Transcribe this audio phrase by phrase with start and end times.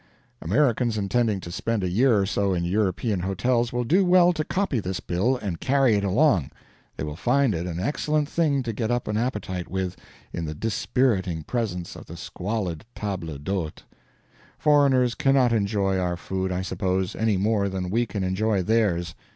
[0.41, 4.43] Americans intending to spend a year or so in European hotels will do well to
[4.43, 6.49] copy this bill and carry it along.
[6.97, 9.95] They will find it an excellent thing to get up an appetite with,
[10.33, 13.83] in the dispiriting presence of the squalid table d'hôte.
[14.57, 19.13] Foreigners cannot enjoy our food, I suppose, any more than we can enjoy theirs.